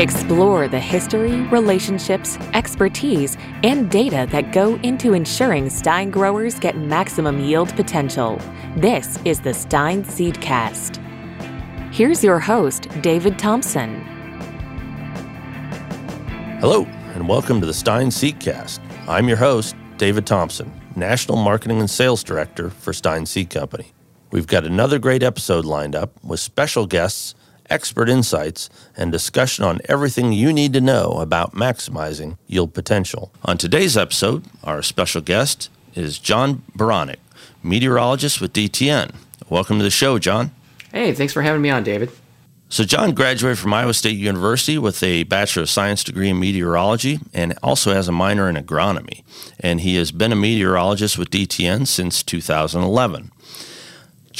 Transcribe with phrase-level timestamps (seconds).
[0.00, 7.38] Explore the history, relationships, expertise, and data that go into ensuring Stine growers get maximum
[7.38, 8.40] yield potential.
[8.76, 10.96] This is the Stine Seedcast.
[11.92, 14.00] Here's your host, David Thompson.
[16.60, 18.80] Hello, and welcome to the Stine Seedcast.
[19.06, 23.92] I'm your host, David Thompson, National Marketing and Sales Director for Stine Seed Company.
[24.30, 27.34] We've got another great episode lined up with special guests
[27.70, 33.32] expert insights, and discussion on everything you need to know about maximizing yield potential.
[33.44, 37.18] On today's episode, our special guest is John Baranick,
[37.62, 39.14] meteorologist with DTN.
[39.48, 40.50] Welcome to the show, John.
[40.92, 42.10] Hey, thanks for having me on, David.
[42.68, 47.18] So, John graduated from Iowa State University with a Bachelor of Science degree in meteorology
[47.34, 49.24] and also has a minor in agronomy.
[49.58, 53.32] And he has been a meteorologist with DTN since 2011.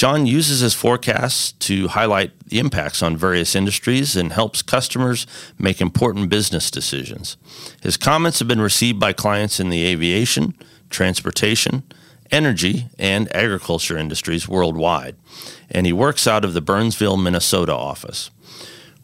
[0.01, 5.27] John uses his forecasts to highlight the impacts on various industries and helps customers
[5.59, 7.37] make important business decisions.
[7.83, 10.55] His comments have been received by clients in the aviation,
[10.89, 11.83] transportation,
[12.31, 15.17] energy, and agriculture industries worldwide,
[15.71, 18.31] and he works out of the Burnsville, Minnesota office.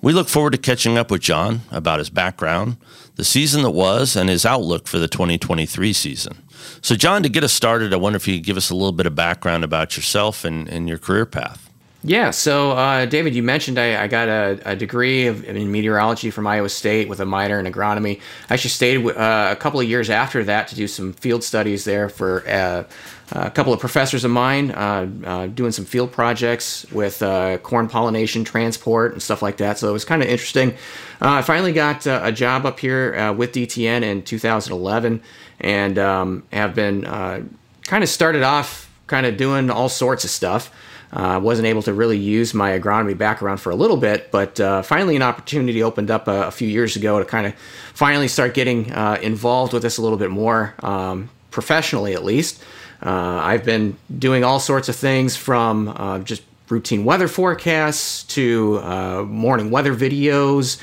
[0.01, 2.79] We look forward to catching up with John about his background,
[3.17, 6.43] the season that was, and his outlook for the 2023 season.
[6.83, 8.93] So, John, to get us started, I wonder if you could give us a little
[8.93, 11.67] bit of background about yourself and, and your career path.
[12.07, 16.31] Yeah, so uh, David, you mentioned I, I got a, a, degree of, in meteorology
[16.31, 18.21] from Iowa State with a minor in agronomy.
[18.49, 21.83] I actually stayed uh, a couple of years after that to do some field studies
[21.83, 22.85] there for uh,
[23.33, 27.19] a couple of professors of mine, uh, uh, doing some field projects with
[27.65, 29.79] corn pollination transport and stuff like that.
[29.79, 30.77] So it was kind of interesting.
[31.21, 35.23] I finally got a job up here with DTN in 2011
[35.61, 37.05] and um, have been
[37.87, 40.71] kind of started off kind of doing all sorts of stuff.
[41.13, 44.59] I uh, wasn't able to really use my agronomy background for a little bit, but
[44.59, 47.55] uh, finally an opportunity opened up a, a, few years ago to kind of
[47.95, 52.63] finally start getting uh, involved with this a little bit more, um, professionally at least.
[53.01, 58.81] Uh, I've been doing all sorts of things from uh, just routine weather forecasts to
[58.83, 60.81] uh, morning weather videos,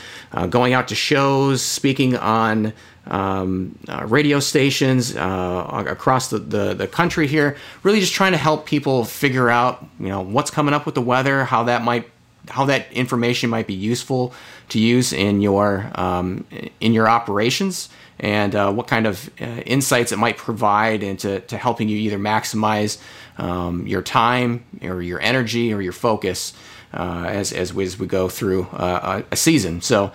[0.49, 2.71] going out to shows, speaking on
[3.07, 8.37] um, uh, radio stations uh, across the, the, the, country here, really just trying to
[8.37, 12.09] help people figure out, you know, what's coming up with the weather, how that might,
[12.47, 14.33] how that information might be useful
[14.69, 16.45] to use in your um,
[16.79, 21.57] in your operations, and uh, what kind of uh, insights it might provide into to
[21.57, 22.99] helping you either maximize
[23.37, 26.53] um, your time or your energy or your focus.
[26.95, 29.81] Uh, as, as we, as we go through uh, a season.
[29.81, 30.11] So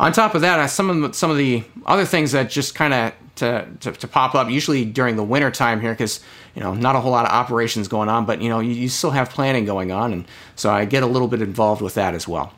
[0.00, 3.12] on top of that, some of some of the other things that just kind of
[3.38, 6.20] to, to, to, pop up usually during the winter time here because
[6.54, 8.88] you know not a whole lot of operations going on but you know you, you
[8.88, 10.26] still have planning going on and
[10.56, 12.52] so i get a little bit involved with that as well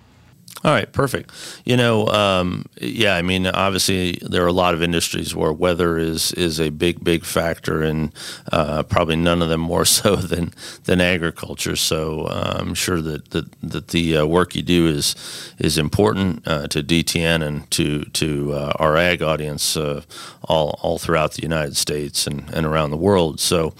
[0.62, 1.32] all right, perfect.
[1.64, 5.96] You know, um, yeah, I mean, obviously there are a lot of industries where weather
[5.96, 8.12] is is a big, big factor, and
[8.52, 10.52] uh, probably none of them more so than
[10.84, 11.76] than agriculture.
[11.76, 15.14] So uh, I'm sure that that, that the uh, work you do is
[15.58, 20.02] is important uh, to DTN and to to uh, our ag audience uh,
[20.44, 23.40] all all throughout the United States and, and around the world.
[23.40, 23.72] So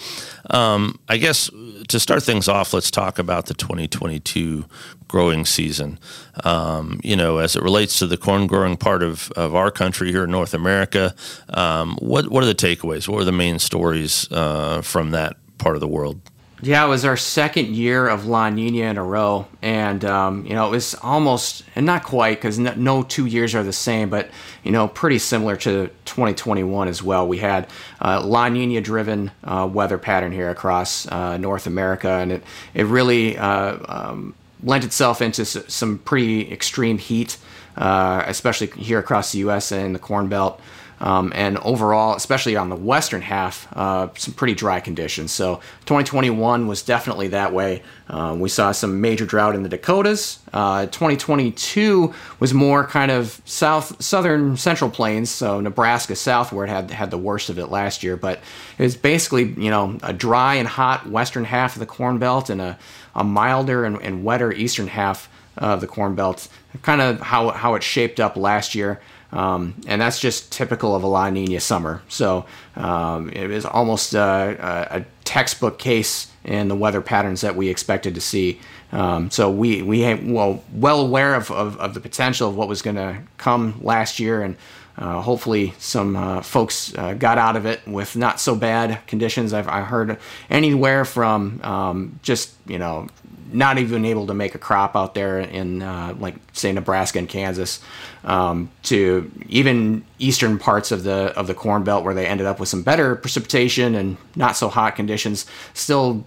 [0.49, 1.51] um, I guess
[1.89, 4.65] to start things off, let's talk about the 2022
[5.09, 5.99] growing season.
[6.45, 10.11] Um, you know, as it relates to the corn growing part of, of our country
[10.13, 11.15] here in North America,
[11.51, 13.09] um, what what are the takeaways?
[13.09, 16.21] What are the main stories uh, from that part of the world?
[16.63, 20.53] Yeah, it was our second year of La Nina in a row, and um, you
[20.53, 24.11] know it was almost and not quite because no, no, two years are the same,
[24.11, 24.29] but
[24.63, 27.27] you know pretty similar to 2021 as well.
[27.27, 27.67] We had
[28.03, 32.43] uh, La Nina-driven uh, weather pattern here across uh, North America, and it
[32.75, 37.39] it really uh, um, lent itself into some pretty extreme heat,
[37.79, 39.73] uh, especially here across the U.S.
[39.73, 40.61] and the Corn Belt.
[41.01, 45.33] Um, and overall, especially on the western half, uh, some pretty dry conditions.
[45.33, 45.57] So
[45.87, 47.83] 2021 was definitely that way.
[48.09, 50.41] Uh, we saw some major drought in the Dakotas.
[50.53, 56.71] Uh, 2022 was more kind of south, southern central plains, so Nebraska south, where it
[56.71, 58.17] had had the worst of it last year.
[58.17, 58.41] But
[58.77, 62.51] it was basically, you know, a dry and hot western half of the Corn Belt
[62.51, 62.79] and a,
[63.15, 66.49] a milder and, and wetter eastern half of the Corn Belt.
[66.83, 69.01] Kind of how how it shaped up last year.
[69.33, 72.03] Um, and that's just typical of a La Nina summer.
[72.09, 72.47] So
[72.77, 74.57] um, it is almost uh,
[74.91, 78.61] a textbook case in the weather patterns that we expected to see.
[78.93, 82.67] Um, so we we had, well well aware of, of, of, the potential of what
[82.67, 84.57] was going to come last year, and
[84.99, 89.53] uh, hopefully some uh, folks uh, got out of it with not so bad conditions.
[89.53, 90.19] I've I heard
[90.49, 93.07] anywhere from um, just you know
[93.53, 97.29] not even able to make a crop out there in uh, like say Nebraska and
[97.29, 97.81] Kansas,
[98.25, 102.61] um, to even eastern parts of the of the Corn Belt where they ended up
[102.61, 105.47] with some better precipitation and not so hot conditions.
[105.75, 106.25] Still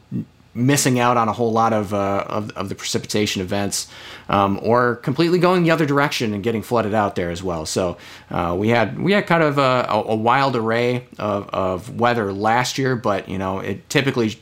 [0.55, 3.87] missing out on a whole lot of, uh, of, of, the precipitation events,
[4.29, 7.65] um, or completely going the other direction and getting flooded out there as well.
[7.65, 7.97] So
[8.29, 12.77] uh, we had we had kind of a, a, wild array of, of weather last
[12.77, 14.37] year, but you know it typically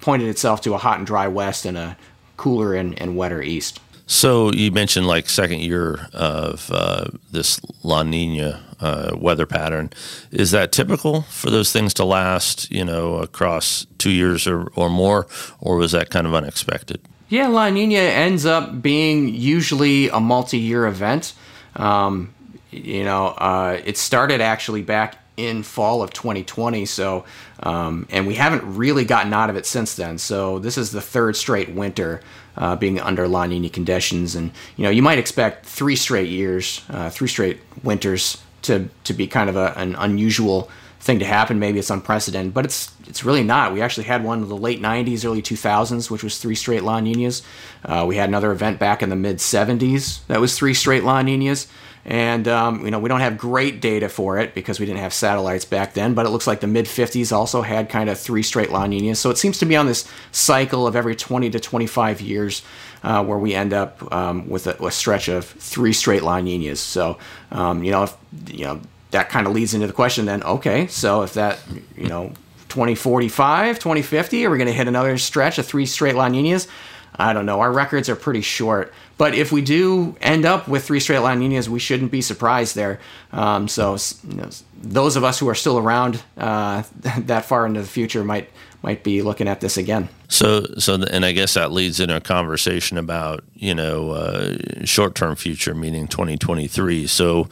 [0.00, 1.96] pointed itself to a hot and dry west and a
[2.36, 3.80] cooler and, and wetter east.
[4.06, 9.90] So you mentioned like second year of uh, this La Nina uh, weather pattern.
[10.30, 14.90] Is that typical for those things to last, you know, across two years or, or
[14.90, 15.26] more,
[15.60, 17.00] or was that kind of unexpected?
[17.28, 21.32] Yeah, La Nina ends up being usually a multi-year event.
[21.76, 22.34] Um,
[22.70, 25.16] you know, uh, it started actually back
[25.46, 26.84] in fall of 2020.
[26.86, 27.24] So,
[27.60, 30.18] um, and we haven't really gotten out of it since then.
[30.18, 32.20] So this is the third straight winter
[32.56, 36.82] uh, being under La Nina conditions, and you know you might expect three straight years,
[36.90, 41.58] uh, three straight winters to to be kind of a, an unusual thing to happen.
[41.58, 43.72] Maybe it's unprecedented, but it's it's really not.
[43.72, 47.00] We actually had one in the late '90s, early 2000s, which was three straight La
[47.00, 47.42] Ninas.
[47.84, 51.22] Uh, we had another event back in the mid '70s that was three straight La
[51.22, 51.66] Ninas.
[52.04, 55.12] And um, you know we don't have great data for it because we didn't have
[55.12, 56.14] satellites back then.
[56.14, 59.20] But it looks like the mid 50s also had kind of three straight La Ninas.
[59.20, 62.62] So it seems to be on this cycle of every 20 to 25 years
[63.04, 66.80] uh, where we end up um, with a, a, stretch of three straight La Ninas.
[66.80, 67.18] So
[67.52, 68.16] um, you know if,
[68.48, 68.80] you know
[69.12, 70.42] that kind of leads into the question then.
[70.42, 71.60] Okay, so if that
[71.96, 72.32] you know
[72.68, 76.66] 2045, 2050, are we going to hit another stretch of three straight La Ninas?
[77.14, 77.60] I don't know.
[77.60, 78.92] Our records are pretty short.
[79.18, 82.74] But if we do end up with three straight La Ninas, we shouldn't be surprised
[82.74, 83.00] there.
[83.32, 83.96] Um, so
[84.28, 84.48] you know,
[84.82, 88.50] those of us who are still around uh, that far into the future might
[88.82, 90.08] might be looking at this again.
[90.28, 95.36] So, so, and I guess that leads into a conversation about you know uh, short-term
[95.36, 97.06] future, meaning 2023.
[97.06, 97.48] So,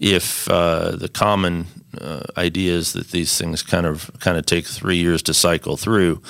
[0.00, 1.66] if uh, the common
[2.00, 6.22] uh, ideas that these things kind of kind of take three years to cycle through,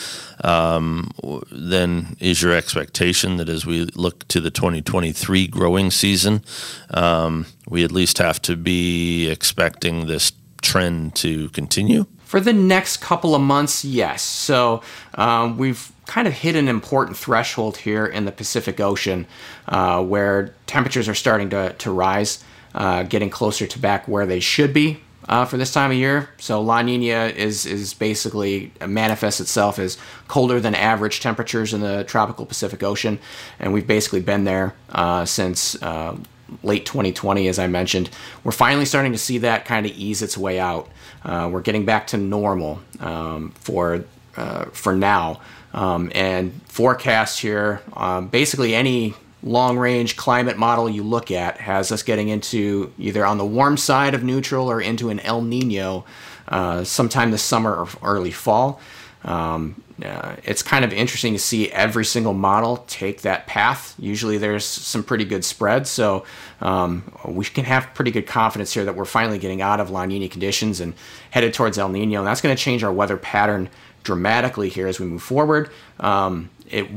[0.42, 1.10] um,
[1.50, 6.42] then is your expectation that as we look to the 2023 growing season,
[6.90, 10.32] um, we at least have to be expecting this
[10.62, 12.06] trend to continue?
[12.24, 14.22] For the next couple of months, yes.
[14.22, 14.82] So
[15.16, 19.26] um, we've kind of hit an important threshold here in the Pacific Ocean
[19.68, 22.42] uh, where temperatures are starting to, to rise,
[22.74, 26.28] uh, getting closer to back where they should be uh, for this time of year.
[26.38, 29.98] So La Nina is is basically manifests itself as
[30.28, 33.18] colder than average temperatures in the tropical Pacific Ocean,
[33.58, 35.80] and we've basically been there uh, since.
[35.82, 36.16] Uh,
[36.62, 38.10] late 2020, as I mentioned,
[38.44, 40.86] we're finally starting to see that kind of ease its way out.
[41.24, 44.04] Uh, we're getting back to normal um, for
[44.36, 45.40] uh, for now,
[45.72, 47.80] um, and forecasts here.
[47.94, 53.26] Um, basically, any long range climate model you look at has us getting into either
[53.26, 56.04] on the warm side of neutral or into an El Nino
[56.48, 58.80] uh, sometime this summer or early fall.
[59.24, 63.94] Um, uh, it's kind of interesting to see every single model take that path.
[63.98, 66.24] Usually there's some pretty good spread, so
[66.60, 70.04] um, we can have pretty good confidence here that we're finally getting out of La
[70.04, 70.94] Nina conditions and
[71.30, 72.18] headed towards El Nino.
[72.18, 73.68] And that's going to change our weather pattern
[74.02, 75.70] dramatically here as we move forward.
[76.00, 76.88] Um, it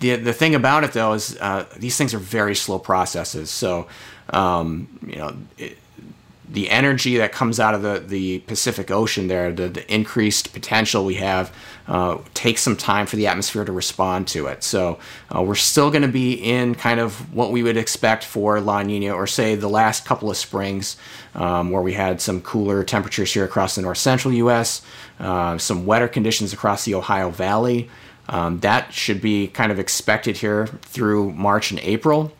[0.00, 3.50] the the thing about it though is uh, these things are very slow processes.
[3.50, 3.86] So
[4.30, 5.36] um, you know.
[5.56, 5.78] It,
[6.52, 11.04] the energy that comes out of the, the Pacific Ocean there, the, the increased potential
[11.04, 11.54] we have,
[11.86, 14.64] uh, takes some time for the atmosphere to respond to it.
[14.64, 14.98] So
[15.34, 18.82] uh, we're still going to be in kind of what we would expect for La
[18.82, 20.96] Nina, or say the last couple of springs,
[21.36, 24.82] um, where we had some cooler temperatures here across the north central U.S.,
[25.20, 27.88] uh, some wetter conditions across the Ohio Valley.
[28.30, 32.32] Um, that should be kind of expected here through March and April.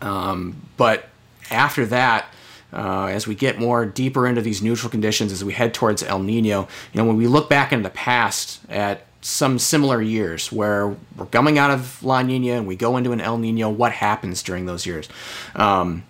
[0.00, 1.08] Um, but
[1.50, 2.26] after that,
[2.72, 6.20] uh, as we get more deeper into these neutral conditions, as we head towards El
[6.20, 10.96] Nino, you know, when we look back in the past at some similar years where
[11.16, 14.42] we're coming out of La Nina and we go into an El Nino, what happens
[14.42, 15.08] during those years?
[15.54, 16.04] Um,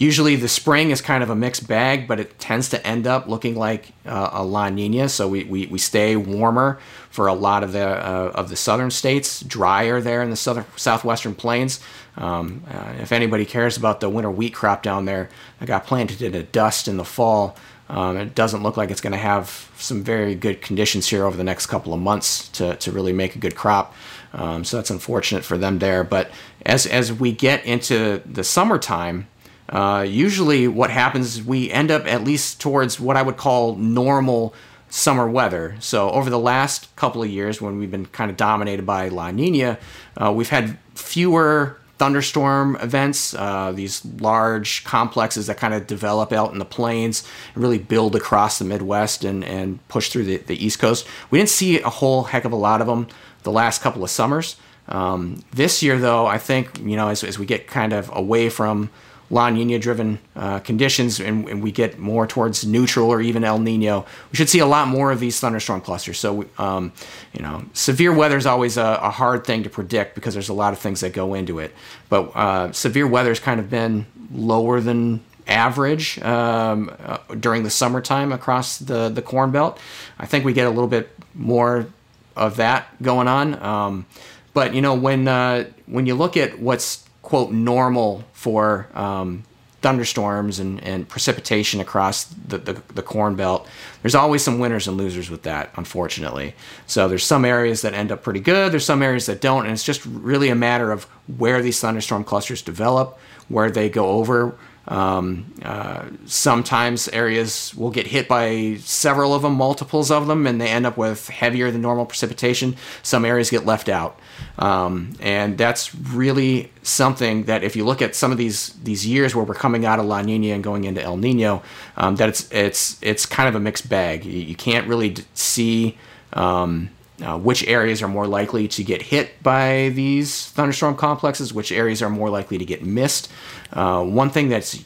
[0.00, 3.26] Usually the spring is kind of a mixed bag, but it tends to end up
[3.26, 5.10] looking like uh, a La Nina.
[5.10, 6.78] So we, we, we stay warmer
[7.10, 10.64] for a lot of the uh, of the southern states, drier there in the southern
[10.76, 11.80] southwestern plains.
[12.16, 15.28] Um, uh, if anybody cares about the winter wheat crop down there,
[15.60, 17.56] I got planted in a dust in the fall.
[17.88, 21.36] Um, it doesn't look like it's going to have some very good conditions here over
[21.36, 23.94] the next couple of months to, to really make a good crop.
[24.32, 26.04] Um, so that's unfortunate for them there.
[26.04, 26.30] But
[26.64, 29.26] as as we get into the summertime,
[29.68, 33.76] uh, usually, what happens is we end up at least towards what I would call
[33.76, 34.54] normal
[34.90, 35.76] summer weather.
[35.80, 39.30] So over the last couple of years, when we've been kind of dominated by La
[39.30, 39.78] Nina,
[40.16, 46.50] uh, we've had fewer thunderstorm events, uh, these large complexes that kind of develop out
[46.50, 50.64] in the plains and really build across the Midwest and, and push through the, the
[50.64, 51.06] East Coast.
[51.30, 53.06] We didn't see a whole heck of a lot of them
[53.42, 54.56] the last couple of summers.
[54.88, 58.48] Um, this year, though, I think, you know, as, as we get kind of away
[58.48, 58.90] from
[59.30, 63.60] La Nina driven uh, conditions and, and, we get more towards neutral or even El
[63.60, 66.18] Nino, we should see a lot more of these thunderstorm clusters.
[66.18, 66.92] So, um,
[67.32, 70.54] you know, severe weather is always a, a, hard thing to predict because there's a
[70.54, 71.72] lot of things that go into it.
[72.08, 77.70] But uh, severe weather has kind of been lower than average um, uh, during the
[77.70, 79.78] summertime across the, the Corn Belt.
[80.18, 81.86] I think we get a little bit more
[82.34, 83.62] of that going on.
[83.62, 84.06] Um,
[84.54, 89.44] but, you know, when, uh, when you look at what's quote normal for um,
[89.82, 93.68] thunderstorms and, and precipitation across the, the, the, corn belt.
[94.02, 96.56] There's always some winners and losers with that unfortunately.
[96.88, 99.72] So there's some areas that end up pretty good there's some areas that don't and
[99.72, 101.04] it's just really a matter of
[101.38, 104.56] where these thunderstorm clusters develop where they go over.
[104.88, 110.60] Um, uh, sometimes areas will get hit by several of them, multiples of them, and
[110.60, 112.74] they end up with heavier than normal precipitation.
[113.04, 114.18] Some areas get left out,
[114.58, 119.34] um, and that's really something that if you look at some of these these years
[119.34, 121.62] where we're coming out of La Nina and going into El Nino,
[121.96, 124.24] um, that it's it's it's kind of a mixed bag.
[124.24, 125.98] You, you can't really see.
[126.32, 126.90] Um,
[127.22, 132.00] uh, which areas are more likely to get hit by these thunderstorm complexes, which areas
[132.00, 133.30] are more likely to get missed.
[133.74, 134.82] Uh, one thing that's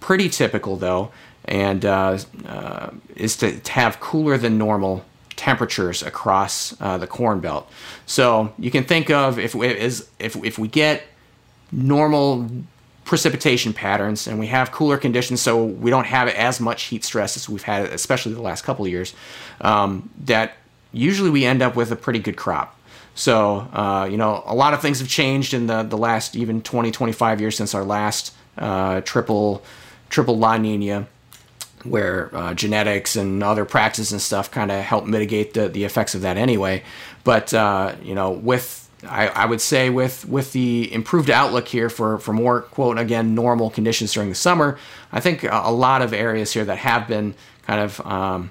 [0.00, 1.10] pretty typical, though,
[1.46, 5.02] and uh, uh is to, to, have cooler than normal
[5.38, 7.70] temperatures across uh, the Corn Belt.
[8.04, 11.04] So you can think of if we, if, if we get
[11.72, 12.50] normal
[13.04, 17.38] precipitation patterns and we have cooler conditions so we don't have as much heat stress
[17.38, 19.14] as we've had especially the last couple of years
[19.62, 20.52] um, that
[20.92, 22.78] usually we end up with a pretty good crop.
[23.14, 26.62] So, uh, you know, a lot of things have changed in the, the last even
[26.62, 29.62] 20, 25 years since our last uh, triple,
[30.08, 31.06] triple La Nina,
[31.84, 36.14] where uh, genetics and other practices and stuff kind of help mitigate the, the effects
[36.14, 36.82] of that anyway.
[37.24, 41.88] But, uh, you know, with I, I, would say with with the improved outlook here
[41.88, 44.76] for for more quote again normal conditions during the summer,
[45.12, 48.50] I think a, lot of areas here that have been kind of um,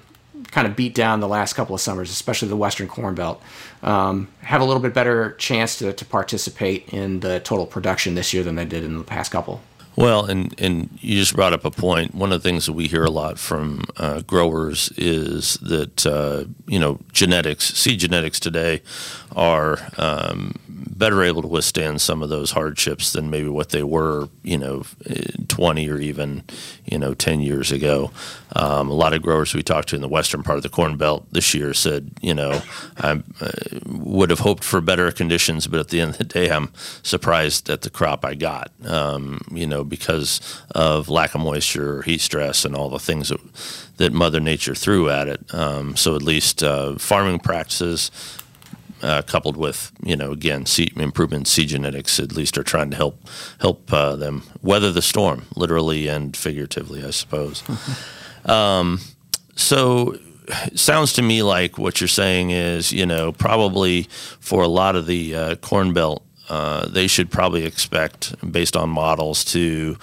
[0.50, 3.42] kind of beat down the last couple of summers, especially the Western Corn Belt,
[3.82, 8.32] um, have a little bit better chance to, to participate in the total production this
[8.32, 9.60] year than they did in the past couple.
[9.98, 12.14] Well, and, and you just brought up a point.
[12.14, 16.44] One of the things that we hear a lot from uh, growers is that, uh,
[16.68, 18.82] you know, genetics, seed genetics today
[19.34, 20.54] are um,
[20.98, 24.82] better able to withstand some of those hardships than maybe what they were, you know,
[25.46, 26.42] 20 or even,
[26.84, 28.10] you know, 10 years ago.
[28.56, 30.96] Um, a lot of growers we talked to in the western part of the Corn
[30.96, 32.62] Belt this year said, you know,
[32.96, 33.50] I uh,
[33.86, 37.70] would have hoped for better conditions, but at the end of the day, I'm surprised
[37.70, 40.40] at the crop I got, um, you know, because
[40.72, 43.40] of lack of moisture, heat stress, and all the things that,
[43.98, 45.54] that Mother Nature threw at it.
[45.54, 48.10] Um, so at least uh, farming practices
[49.02, 52.90] uh, coupled with you know again seed, improvement in seed genetics at least are trying
[52.90, 53.28] to help
[53.60, 57.62] help uh, them weather the storm literally and figuratively I suppose.
[58.44, 59.00] um,
[59.54, 60.16] so
[60.74, 64.04] sounds to me like what you're saying is you know probably
[64.40, 68.88] for a lot of the uh, corn belt uh, they should probably expect based on
[68.88, 69.98] models to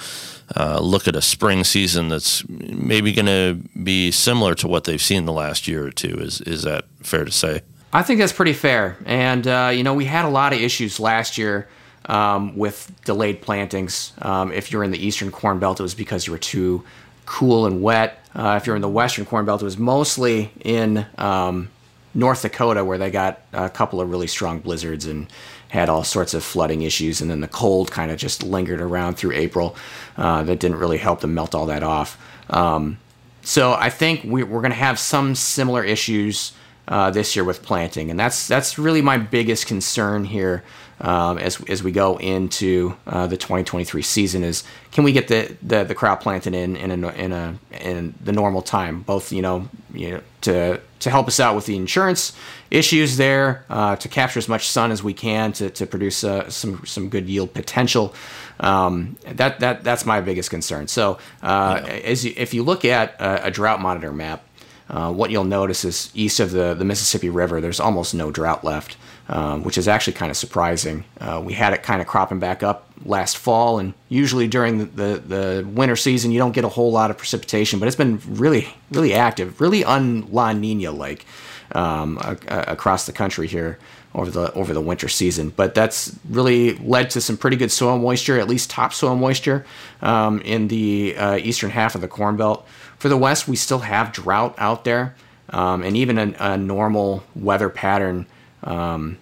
[0.56, 5.02] uh, look at a spring season that's maybe going to be similar to what they've
[5.02, 6.20] seen the last year or two.
[6.20, 7.62] Is is that fair to say?
[7.96, 8.98] I think that's pretty fair.
[9.06, 11.70] And, uh, you know, we had a lot of issues last year
[12.08, 14.12] um, with delayed plantings.
[14.22, 16.84] Um, if you're in the eastern corn belt, it was because you were too
[17.26, 18.20] cool and wet.
[18.36, 21.70] Uh, if you're in the western corn belt, it was mostly in um,
[22.14, 25.28] North Dakota where they got a couple of really strong blizzards and
[25.70, 27.22] had all sorts of flooding issues.
[27.22, 29.78] And then the cold kind of just lingered around through April.
[30.18, 32.22] Uh, that didn't really help them melt all that off.
[32.50, 33.00] Um,
[33.42, 36.52] so I think we, are going to have some similar issues
[36.88, 40.64] uh, this year with planting, and that's that's really my biggest concern here
[41.02, 45.56] um, as as we go into uh, the 2023 season is can we get the
[45.62, 49.42] the, the crop planted in in a, in a in the normal time, both you
[49.42, 52.34] know you know to to help us out with the insurance
[52.72, 56.50] issues there, uh, to capture as much sun as we can to, to produce uh,
[56.50, 58.14] some some good yield potential.
[58.62, 60.88] Um, that that that's my biggest concern.
[60.88, 61.92] So uh, yeah.
[61.92, 64.46] as you, if you look at a, a drought monitor map
[64.90, 68.64] uh, what you'll notice is east of the, the Mississippi River, there's almost no drought
[68.64, 71.06] left, um, which is actually kind of surprising.
[71.20, 74.86] Uh, we had it kind of cropping back up last fall, and usually during the,
[74.86, 78.22] the, the, winter season, you don't get a whole lot of precipitation, but it's been
[78.28, 81.26] really, really active, really un La Nina like
[81.72, 83.80] um, across the country here
[84.14, 85.50] over the over the winter season.
[85.50, 89.66] But that's really led to some pretty good soil moisture, at least topsoil moisture,
[90.02, 92.66] um, in the uh, eastern half of the Corn Belt.
[93.06, 95.14] For the west, we still have drought out there,
[95.52, 98.26] um, and even a, a, normal weather pattern
[98.64, 99.20] um,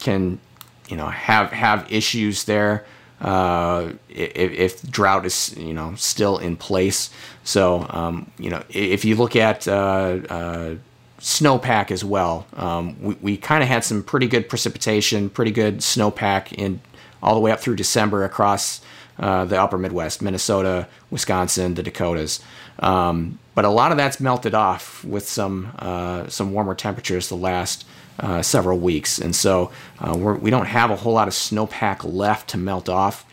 [0.00, 0.40] can,
[0.88, 2.84] you know, have have issues there.
[3.20, 7.10] Uh, if, if, drought is you know still in place,
[7.44, 10.74] so um, you know if you look at uh, uh
[11.20, 12.48] snowpack as well.
[12.54, 16.80] Um, we we kind of had some pretty good precipitation, pretty good snowpack in
[17.22, 18.80] all the way up through December across
[19.18, 22.40] uh, the upper Midwest, Minnesota, Wisconsin, the Dakotas.
[22.78, 27.36] Um, but a lot of that's melted off with some uh, some warmer temperatures the
[27.36, 27.86] last
[28.20, 29.70] uh, several weeks, and so
[30.00, 33.25] uh, we do not have a whole lot of snowpack left to melt off.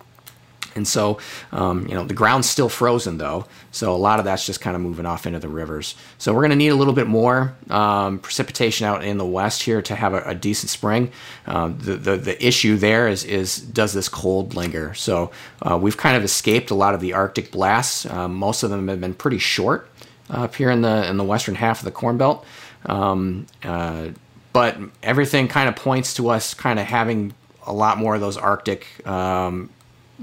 [0.76, 1.20] And so,
[1.52, 4.76] um, you know, the ground's still frozen though, so a lot of that's just kind
[4.76, 5.96] of moving off into the rivers.
[6.18, 9.64] So we're going to need a little bit more um, precipitation out in the west
[9.64, 11.12] here to have a, a decent spring.
[11.46, 14.94] Um, the, the, the issue there is is does this cold linger?
[14.94, 18.06] So uh, we've kind of escaped a lot of the Arctic blasts.
[18.06, 19.90] Um, most of them have been pretty short
[20.30, 22.46] uh, up here in the in the western half of the Corn Belt.
[22.86, 24.10] Um, uh,
[24.52, 27.34] but everything kind of points to us kind of having
[27.66, 29.70] a lot more of those Arctic um,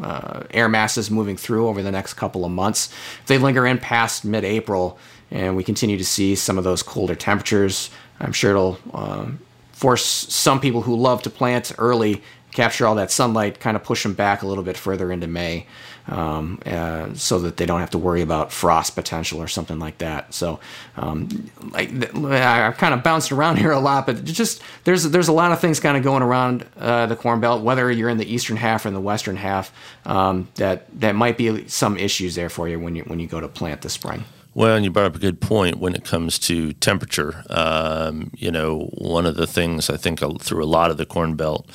[0.02, 2.92] uh, air masses moving through over the next couple of months.
[3.20, 4.98] If they linger in past mid April
[5.30, 7.90] and we continue to see some of those colder temperatures,
[8.20, 9.26] I'm sure it'll uh,
[9.72, 14.02] force some people who love to plant early capture all that sunlight, kind of push
[14.02, 15.66] them back a little bit further into May,
[16.10, 19.98] um, uh, so that they don't have to worry about frost potential or something like
[19.98, 20.34] that.
[20.34, 20.60] So,
[20.96, 25.32] um, like I've kind of bounced around here a lot, but just there's there's a
[25.32, 28.30] lot of things kind of going around uh, the Corn Belt, whether you're in the
[28.30, 29.72] eastern half or in the western half,
[30.04, 33.40] um, that that might be some issues there for you when you when you go
[33.40, 34.24] to plant this spring.
[34.60, 37.44] Well, and you brought up a good point when it comes to temperature.
[37.48, 41.34] Um, you know, one of the things I think through a lot of the Corn
[41.34, 41.66] Belt,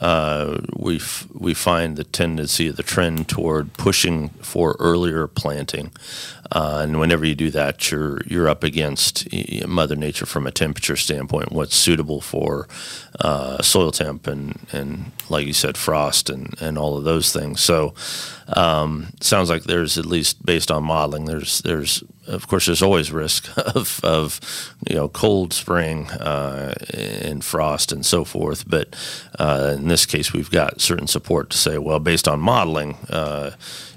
[0.00, 1.00] uh, we
[1.34, 5.90] we find the tendency of the trend toward pushing for earlier planting,
[6.52, 9.28] uh, and whenever you do that, you're you're up against
[9.66, 11.52] Mother Nature from a temperature standpoint.
[11.52, 12.68] What's suitable for
[13.20, 17.60] uh, soil temp and and like you said, frost and and all of those things.
[17.60, 17.94] So,
[18.48, 23.10] um, sounds like there's at least based on modeling, there's there's of course, there's always
[23.10, 24.40] risk of, of
[24.88, 28.68] you know cold spring uh, and frost and so forth.
[28.68, 28.94] But
[29.38, 33.52] uh, in this case, we've got certain support to say, well, based on modeling, uh,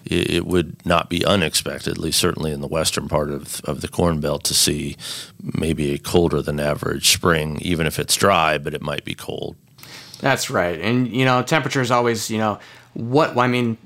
[0.06, 3.88] it, would not be unexpected, at least certainly in the western part of, of the
[3.88, 4.98] Corn Belt, to see
[5.42, 9.56] maybe a colder than average spring, even if it's dry, but it might be cold.
[10.20, 12.60] That's right, and you know, temperature is always you know
[12.94, 13.78] what I mean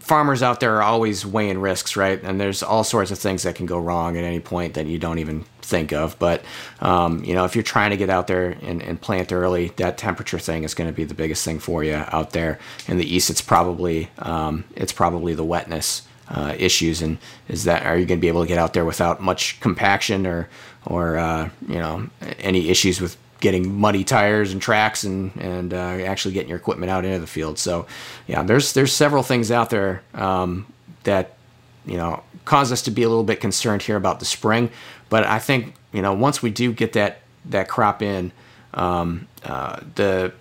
[0.00, 2.22] farmers out there are always weighing risks, right?
[2.22, 4.98] And there's all sorts of things that can go wrong at any point that you
[4.98, 6.18] don't even think of.
[6.18, 6.44] But
[6.80, 9.98] um, you know, if you're trying to get out there and, and plant early, that
[9.98, 12.58] temperature thing is going to be the biggest thing for you out there.
[12.86, 17.84] In the east, it's probably um, it's probably the wetness uh, issues, and is that
[17.84, 20.48] are you going to be able to get out there without much compaction or
[20.86, 25.76] or uh, you know any issues with getting muddy tires and tracks and and uh,
[25.76, 27.58] actually getting your equipment out into the field.
[27.58, 27.86] So,
[28.26, 30.64] yeah, there's there's several things out there um,
[31.02, 31.36] that
[31.84, 34.70] you know cause us to be a little bit concerned here about the spring.
[35.10, 38.32] But I think you know once we do get that that crop in,
[38.72, 40.32] um, uh, the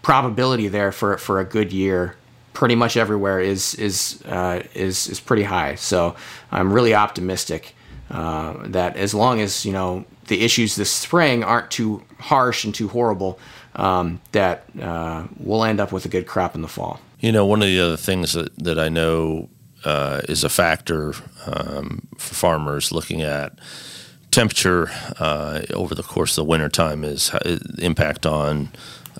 [0.00, 2.16] probability there for for a good year
[2.54, 5.74] pretty much everywhere is is uh, is is pretty high.
[5.74, 6.16] So
[6.50, 7.74] I'm really optimistic
[8.10, 12.74] uh, that as long as you know the issues this spring aren't too harsh and
[12.74, 13.38] too horrible,
[13.74, 17.00] um, that uh, we'll end up with a good crop in the fall.
[17.20, 19.48] You know, one of the other things that, that I know
[19.84, 21.14] uh, is a factor
[21.46, 23.58] um, for farmers looking at
[24.30, 27.32] temperature uh, over the course of the wintertime is
[27.78, 28.70] impact on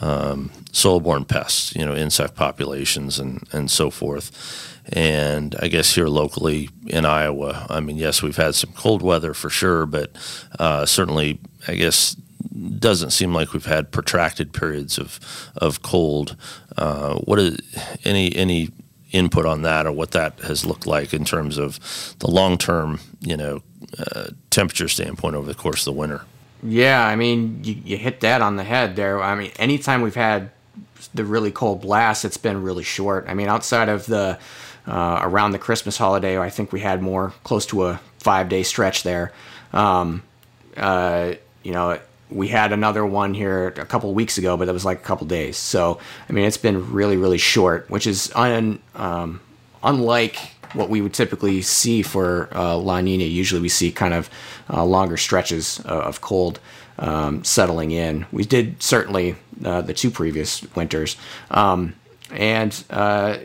[0.01, 4.31] um, soil-borne pests, you know, insect populations and, and so forth.
[4.91, 9.35] And I guess here locally in Iowa, I mean, yes, we've had some cold weather
[9.35, 10.11] for sure, but
[10.59, 12.17] uh, certainly, I guess,
[12.79, 15.21] doesn't seem like we've had protracted periods of
[15.57, 16.37] of cold.
[16.77, 17.59] Uh, what is
[18.05, 18.71] any any
[19.13, 21.79] input on that, or what that has looked like in terms of
[22.21, 23.63] the long term, you know,
[23.99, 26.23] uh, temperature standpoint over the course of the winter?
[26.63, 29.23] Yeah, I mean, you, you hit that on the head there.
[29.23, 30.51] I mean, anytime we've had
[31.15, 33.27] the really cold blast, it's been really short.
[33.29, 34.39] I mean, outside of the
[34.89, 36.39] uh, around the Christmas holiday.
[36.39, 39.33] I think we had more close to a five day stretch there.
[39.73, 40.23] Um,
[40.77, 41.99] uh, you know,
[42.31, 45.27] we had another one here a couple weeks ago, but that was like a couple
[45.27, 45.57] days.
[45.57, 49.41] So, I mean, it's been really, really short, which is un, um,
[49.83, 50.39] unlike
[50.75, 53.25] what we would typically see for uh, La Nina.
[53.25, 54.31] Usually we see kind of
[54.71, 56.61] uh, longer stretches of cold
[56.99, 58.27] um, settling in.
[58.33, 61.17] We did certainly uh, the two previous winters.
[61.51, 61.95] Um,
[62.31, 63.39] and uh,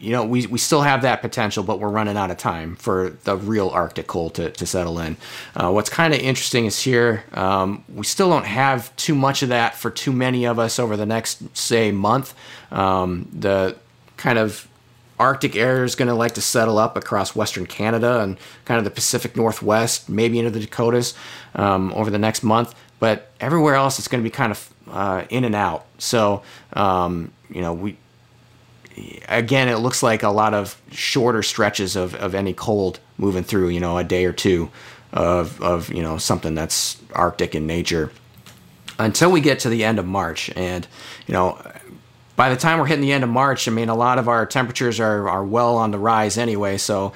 [0.00, 3.10] you know, we, we still have that potential, but we're running out of time for
[3.24, 5.18] the real Arctic cold to, to settle in.
[5.54, 9.50] Uh, what's kind of interesting is here, um, we still don't have too much of
[9.50, 12.34] that for too many of us over the next, say, month.
[12.72, 13.76] Um, the
[14.16, 14.66] kind of
[15.20, 18.84] Arctic air is going to like to settle up across Western Canada and kind of
[18.84, 21.14] the Pacific Northwest, maybe into the Dakotas
[21.54, 22.74] um, over the next month.
[22.98, 25.86] But everywhere else, it's going to be kind of uh, in and out.
[25.98, 27.96] So, um, you know, we
[29.28, 33.68] again, it looks like a lot of shorter stretches of, of any cold moving through,
[33.68, 34.70] you know, a day or two
[35.12, 38.10] of, of, you know, something that's Arctic in nature
[38.98, 40.50] until we get to the end of March.
[40.56, 40.86] And,
[41.26, 41.60] you know,
[42.40, 44.46] by the time we're hitting the end of March, I mean, a lot of our
[44.46, 46.78] temperatures are, are well on the rise anyway.
[46.78, 47.12] So,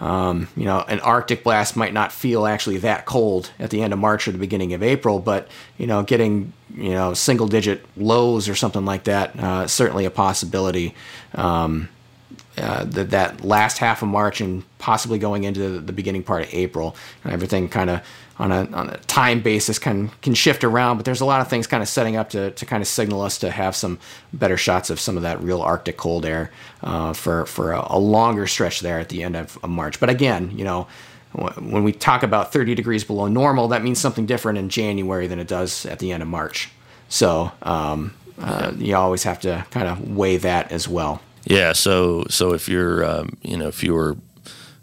[0.00, 3.94] um, you know, an Arctic blast might not feel actually that cold at the end
[3.94, 7.86] of March or the beginning of April, but you know, getting you know single digit
[7.96, 10.94] lows or something like that uh, certainly a possibility.
[11.34, 11.88] Um,
[12.58, 16.52] uh, that that last half of March and possibly going into the beginning part of
[16.52, 18.02] April, everything kind of
[18.38, 21.48] on a, on a time basis can can shift around, but there's a lot of
[21.48, 23.98] things kind of setting up to, to kind of signal us to have some
[24.32, 26.50] better shots of some of that real Arctic cold air
[26.82, 29.98] uh, for for a, a, longer stretch there at the end of, of March.
[29.98, 30.86] But again, you know,
[31.32, 35.38] when we talk about 30 degrees below normal, that means something different in January than
[35.38, 36.70] it does at the end of March.
[37.08, 41.22] So um, uh, you always have to kind of weigh that as well.
[41.44, 41.72] Yeah.
[41.72, 44.16] So so if you're um, you know if you were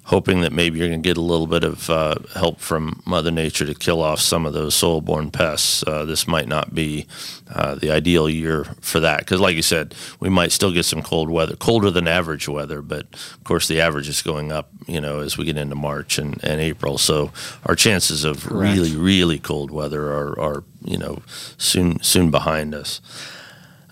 [0.05, 3.31] hoping that maybe you're going to get a little bit of uh, help from Mother
[3.31, 5.83] Nature to kill off some of those soil-borne pests.
[5.87, 7.07] Uh, this might not be
[7.49, 11.01] uh, the ideal year for that because, like you said, we might still get some
[11.01, 14.99] cold weather, colder than average weather, but of course the average is going up, you
[14.99, 16.97] know, as we get into March and, and April.
[16.97, 17.31] So
[17.65, 18.75] our chances of Correct.
[18.75, 21.21] really, really cold weather are, are, you know,
[21.57, 22.99] soon soon behind us.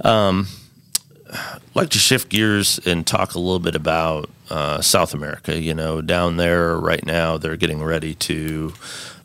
[0.04, 0.47] Um,
[1.32, 5.59] I'd like to shift gears and talk a little bit about uh, South America.
[5.59, 8.73] You know, down there right now, they're getting ready to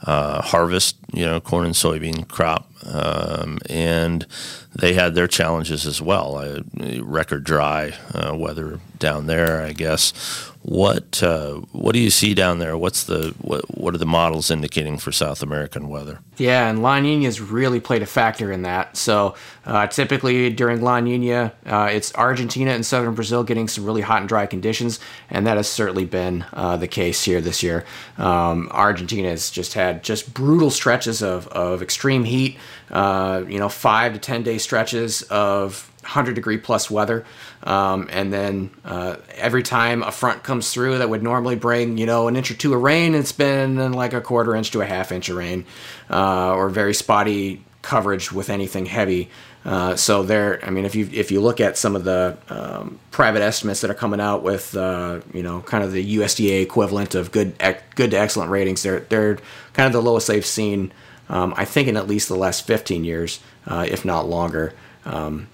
[0.02, 4.26] uh, harvest, you know, corn and soybean crop, um, and
[4.74, 6.36] they had their challenges as well.
[6.36, 6.60] Uh,
[7.02, 10.52] record dry uh, weather down there, I guess.
[10.68, 12.76] What uh, what do you see down there?
[12.76, 16.18] What's the what, what are the models indicating for South American weather?
[16.38, 18.96] Yeah, and La Nina's really played a factor in that.
[18.96, 24.00] So uh, typically during La Nina, uh, it's Argentina and southern Brazil getting some really
[24.00, 24.98] hot and dry conditions,
[25.30, 27.84] and that has certainly been uh, the case here this year.
[28.18, 32.58] Um, Argentina has just had just brutal stretches of, of extreme heat.
[32.90, 37.24] Uh, you know, five to ten day stretches of 100 degree plus weather.
[37.62, 42.06] Um, and then uh, every time a front comes through that would normally bring, you
[42.06, 44.86] know, an inch or two of rain, it's been like a quarter inch to a
[44.86, 45.66] half inch of rain
[46.08, 49.30] uh, or very spotty coverage with anything heavy.
[49.64, 53.00] Uh, so there, I mean, if you if you look at some of the um,
[53.10, 57.16] private estimates that are coming out with, uh, you know, kind of the USDA equivalent
[57.16, 57.58] of good
[57.96, 59.38] good to excellent ratings, they're they're
[59.72, 60.92] kind of the lowest they've seen,
[61.28, 64.72] um, I think, in at least the last 15 years, uh, if not longer.
[65.04, 65.48] Um,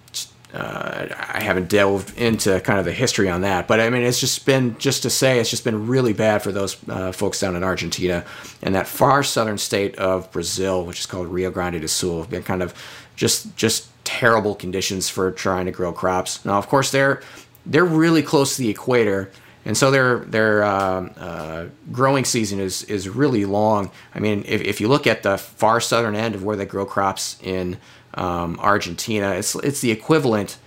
[0.52, 4.20] uh, I haven't delved into kind of the history on that, but I mean, it's
[4.20, 7.56] just been just to say it's just been really bad for those uh, folks down
[7.56, 8.24] in Argentina
[8.60, 12.20] and that far southern state of Brazil, which is called Rio Grande do Sul.
[12.20, 12.74] have Been kind of
[13.16, 16.44] just just terrible conditions for trying to grow crops.
[16.44, 17.22] Now, of course, they're
[17.64, 19.30] they're really close to the equator,
[19.64, 23.90] and so their their uh, uh, growing season is is really long.
[24.14, 26.84] I mean, if, if you look at the far southern end of where they grow
[26.84, 27.78] crops in
[28.14, 29.32] um, Argentina.
[29.32, 30.58] It's it's the equivalent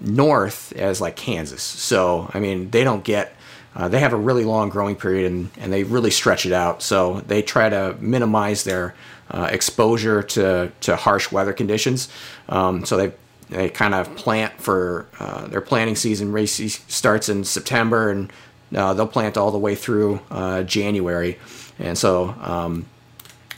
[0.00, 1.62] north as like Kansas.
[1.62, 3.34] So I mean, they don't get.
[3.74, 6.82] Uh, they have a really long growing period and, and they really stretch it out.
[6.82, 8.94] So they try to minimize their
[9.30, 12.08] uh, exposure to, to harsh weather conditions.
[12.48, 13.12] Um, so they
[13.48, 16.32] they kind of plant for uh, their planting season.
[16.32, 18.32] Race starts in September and
[18.74, 21.38] uh, they'll plant all the way through uh, January.
[21.78, 22.86] And so um,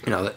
[0.05, 0.33] you know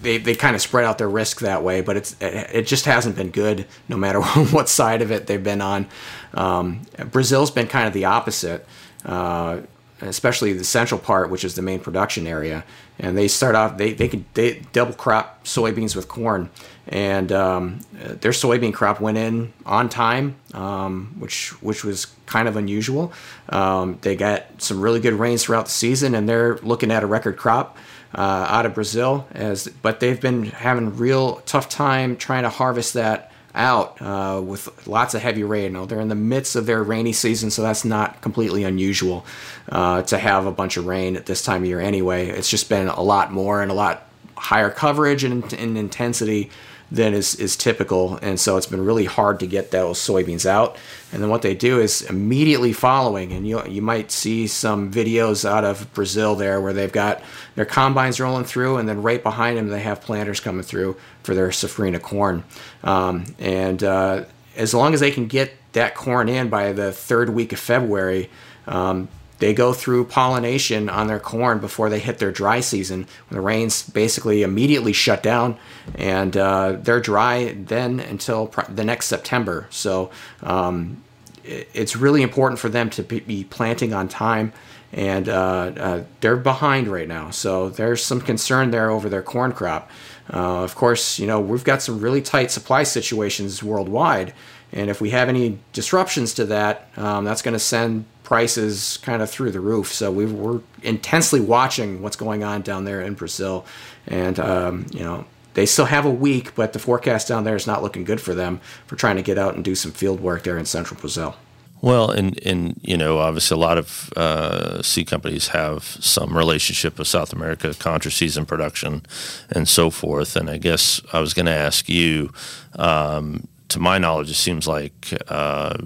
[0.00, 3.16] they, they kind of spread out their risk that way, but it's it just hasn't
[3.16, 4.20] been good no matter
[4.52, 5.86] what side of it they've been on.
[6.34, 8.66] Um, Brazil's been kind of the opposite.
[9.04, 9.60] Uh,
[10.00, 12.64] especially the central part, which is the main production area.
[12.98, 16.50] And they start off they they could they double crop soybeans with corn,
[16.88, 22.56] and um, their soybean crop went in on time, um, which which was kind of
[22.56, 23.12] unusual.
[23.50, 27.06] Um, they got some really good rains throughout the season, and they're looking at a
[27.06, 27.76] record crop.
[28.14, 32.94] Uh, out of Brazil, as but they've been having real tough time trying to harvest
[32.94, 35.74] that out uh, with lots of heavy rain.
[35.74, 39.26] Now, they're in the midst of their rainy season, so that's not completely unusual
[39.68, 42.28] uh, to have a bunch of rain at this time of year anyway.
[42.28, 44.07] It's just been a lot more and a lot
[44.38, 46.50] higher coverage and, and intensity
[46.90, 48.16] than is, is typical.
[48.22, 50.78] And so it's been really hard to get those soybeans out.
[51.12, 55.44] And then what they do is immediately following, and you, you might see some videos
[55.44, 57.22] out of Brazil there where they've got
[57.56, 61.34] their combines rolling through, and then right behind them they have planters coming through for
[61.34, 62.44] their safrinha corn.
[62.82, 64.24] Um, and uh,
[64.56, 68.30] as long as they can get that corn in by the third week of February,
[68.66, 73.06] um, they go through pollination on their corn before they hit their dry season.
[73.28, 75.58] When the rains basically immediately shut down,
[75.94, 79.66] and uh, they're dry then until the next September.
[79.70, 80.10] So
[80.42, 81.02] um,
[81.44, 84.52] it, it's really important for them to be planting on time,
[84.92, 87.30] and uh, uh, they're behind right now.
[87.30, 89.90] So there's some concern there over their corn crop.
[90.32, 94.34] Uh, of course, you know we've got some really tight supply situations worldwide.
[94.70, 99.22] And if we have any disruptions to that, um, that's going to send prices kind
[99.22, 99.90] of through the roof.
[99.90, 103.64] So we are intensely watching what's going on down there in Brazil,
[104.06, 107.66] and um, you know they still have a week, but the forecast down there is
[107.66, 110.42] not looking good for them for trying to get out and do some field work
[110.42, 111.36] there in central Brazil.
[111.80, 116.98] Well, and and you know, obviously, a lot of uh, seed companies have some relationship
[116.98, 119.06] with South America, contra season production,
[119.48, 120.36] and so forth.
[120.36, 122.30] And I guess I was going to ask you.
[122.74, 125.76] Um, to my knowledge, it seems like uh,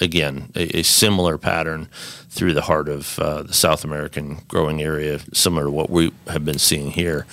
[0.00, 1.88] again a, a, similar pattern
[2.28, 6.44] through the heart of uh, the South American growing area, similar to what we have
[6.44, 7.26] been seeing here,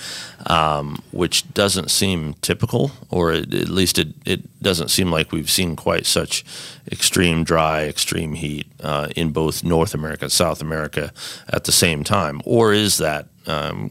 [0.46, 5.74] um, which doesn't seem typical, or at least it, it doesn't seem like we've seen
[5.74, 6.44] quite such
[6.92, 11.12] extreme dry, extreme heat uh, in both North America and South America
[11.48, 13.90] at the same time, or is that um,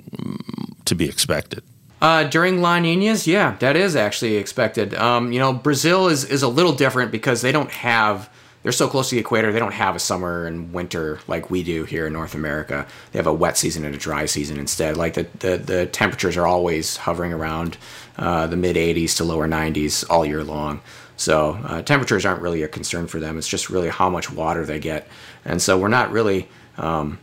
[0.86, 1.64] to be expected?
[2.02, 4.94] Uh, during La Ninas, yeah, that is actually expected.
[4.94, 8.30] Um, you know, Brazil is, is a little different because they don't have,
[8.62, 11.64] they're so close to the equator, they don't have a summer and winter like we
[11.64, 12.86] do here in North America.
[13.12, 14.96] They have a wet season and a dry season instead.
[14.96, 17.78] Like the, the, the temperatures are always hovering around
[18.18, 20.82] uh, the mid 80s to lower 90s all year long.
[21.16, 23.40] So uh, temperatures aren't really a concern for them.
[23.40, 25.08] It's just really how much water they get.
[25.46, 27.18] And so we're not really um,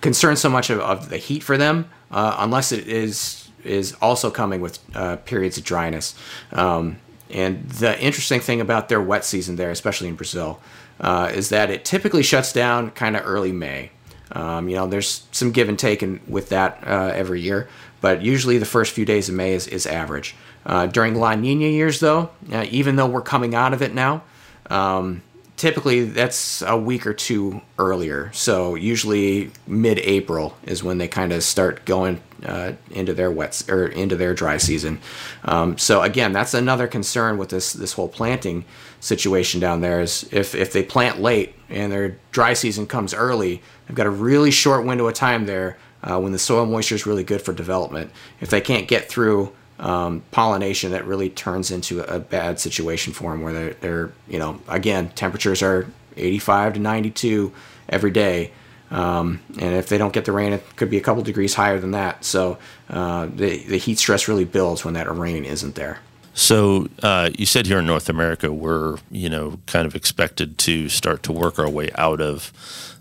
[0.00, 4.30] concerned so much of, of, the heat for them uh, unless it is is also
[4.30, 6.14] coming with uh, periods of dryness.
[6.52, 6.98] Um,
[7.30, 10.60] and the interesting thing about their wet season there, especially in Brazil,
[11.00, 13.90] uh, is that it typically shuts down kind of early May.
[14.32, 17.68] Um, you know, there's some give and take in, with that uh, every year,
[18.00, 20.36] but usually the first few days of May is, is average.
[20.64, 24.22] Uh, during La Nina years, though, uh, even though we're coming out of it now,
[24.68, 25.22] um,
[25.60, 28.30] typically that's a week or two earlier.
[28.32, 33.86] So usually mid-April is when they kind of start going uh, into their wet or
[33.86, 35.00] into their dry season.
[35.44, 38.64] Um, so again, that's another concern with this this whole planting
[39.00, 43.60] situation down there is if if they plant late and their dry season comes early,
[43.86, 47.04] they've got a really short window of time there uh, when the soil moisture is
[47.04, 48.10] really good for development.
[48.40, 53.32] If they can't get through um, pollination that really turns into a bad situation for
[53.32, 57.52] them where they're, they're, you know, again, temperatures are 85 to 92
[57.88, 58.52] every day.
[58.90, 61.80] Um, and if they don't get the rain, it could be a couple degrees higher
[61.80, 62.24] than that.
[62.24, 62.58] So
[62.90, 66.00] uh, the, the heat stress really builds when that rain isn't there.
[66.34, 70.88] So uh, you said here in North America, we're you know kind of expected to
[70.88, 72.52] start to work our way out of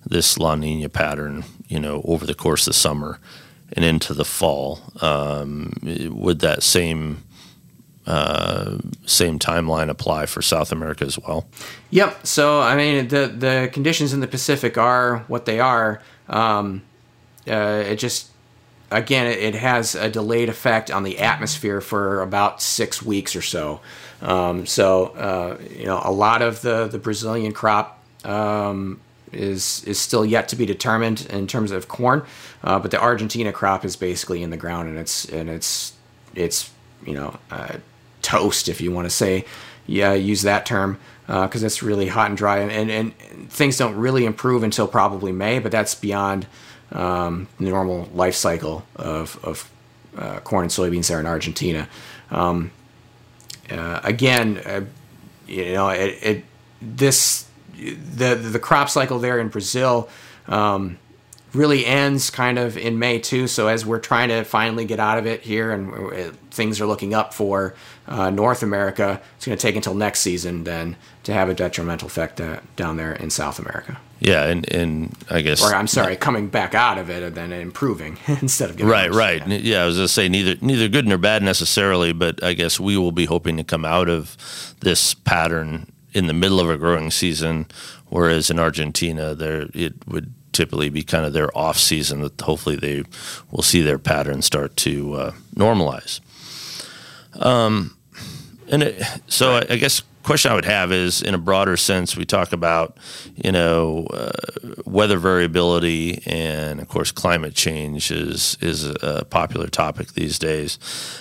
[0.06, 3.20] this La Nina pattern, you know, over the course of the summer
[3.74, 4.82] and into the fall.
[5.02, 5.74] Um,
[6.12, 7.24] would that same
[8.06, 11.48] uh, same timeline apply for South America as well?
[11.92, 12.26] Yep.
[12.26, 16.02] So I mean, the the conditions in the Pacific are what they are.
[16.28, 16.84] Um,
[17.48, 18.30] uh, it just
[18.92, 23.82] again, it, has a delayed effect on the atmosphere for about six weeks or so.
[24.22, 29.00] Um, so uh, you know, a lot of the the Brazilian crop um,
[29.32, 32.24] is is still yet to be determined in terms of corn,
[32.64, 35.94] uh, but the Argentina crop is basically in the ground and it's and it's
[36.36, 36.72] it's
[37.06, 37.76] you know uh,
[38.22, 39.46] toast if you want to say
[39.88, 43.14] yeah use that term because uh, it's really hot and dry and, and, and
[43.52, 46.48] things don't really improve until probably May, but that's beyond
[46.92, 49.70] um, the normal life cycle of of
[50.18, 51.88] uh, corn and soybeans there in Argentina.
[52.32, 52.72] Um,
[53.70, 54.86] uh, again, uh,
[55.48, 56.46] you know it, it
[56.82, 57.46] this
[57.80, 60.10] the the crop cycle there in Brazil,
[60.48, 60.98] um,
[61.54, 63.48] really ends kind of in May too.
[63.48, 66.86] So as we're trying to finally get out of it here, and uh, things are
[66.86, 67.76] looking up for
[68.08, 72.08] uh, North America, it's going to take until next season then to have a detrimental
[72.08, 74.00] effect uh, down there in South America.
[74.20, 77.54] Yeah, and and I guess or I'm sorry, coming back out of it and then
[77.54, 79.48] improving instead of getting right, right.
[79.48, 79.58] Yeah.
[79.58, 82.98] yeah, I was gonna say neither neither good nor bad necessarily, but I guess we
[82.98, 87.12] will be hoping to come out of this pattern in the middle of a growing
[87.12, 87.68] season,
[88.08, 92.76] whereas in Argentina, there it would typically be kind of their off season that hopefully
[92.76, 93.04] they
[93.52, 96.20] will see their pattern start to uh, normalize.
[97.36, 97.96] Um,
[98.70, 102.16] and it, so I, I guess question I would have is, in a broader sense,
[102.16, 102.98] we talk about,
[103.36, 104.32] you know, uh,
[104.86, 110.78] weather variability, and of course, climate change is is a popular topic these days.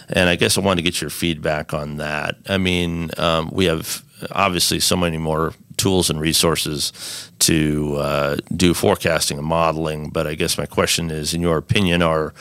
[0.09, 2.37] And I guess I wanted to get your feedback on that.
[2.48, 8.75] I mean, um, we have obviously so many more tools and resources to uh, do
[8.75, 10.11] forecasting and modeling.
[10.11, 12.35] But I guess my question is, in your opinion, are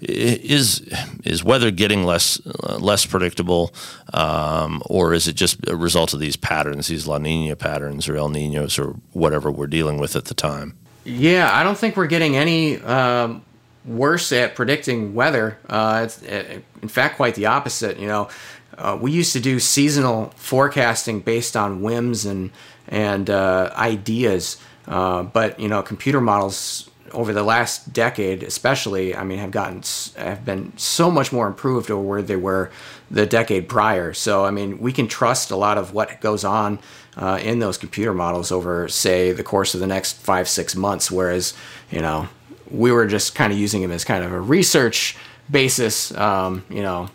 [0.00, 0.80] is
[1.24, 3.74] is weather getting less uh, less predictable,
[4.12, 8.16] um, or is it just a result of these patterns, these La Nina patterns or
[8.16, 10.76] El Ninos or whatever we're dealing with at the time?
[11.04, 12.80] Yeah, I don't think we're getting any.
[12.80, 13.42] Um,
[13.84, 15.58] worse at predicting weather.
[15.68, 17.98] Uh, it's, in fact, quite the opposite.
[17.98, 18.28] You know,
[18.78, 22.50] uh, we used to do seasonal forecasting based on whims and
[22.88, 24.58] and uh, ideas.
[24.86, 29.82] Uh, but you know, computer models over the last decade, especially, I mean, have gotten
[30.16, 32.70] have been so much more improved over where they were
[33.10, 34.12] the decade prior.
[34.12, 36.78] So I mean, we can trust a lot of what goes on
[37.16, 41.10] uh, in those computer models over, say, the course of the next five six months.
[41.10, 41.54] Whereas,
[41.90, 42.28] you know,
[42.70, 45.16] we were just kind of using them as kind of a research
[45.50, 46.12] basis.
[46.16, 47.08] Um, you know,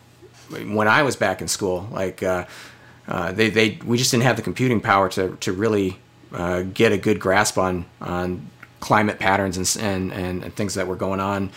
[0.50, 2.24] when I was back in school, like.
[2.24, 2.46] Uh,
[3.08, 5.98] uh, they, they we just didn't have the computing power to, to really
[6.32, 8.48] uh, get a good grasp on on
[8.80, 11.52] climate patterns and, and, and, things that were going on,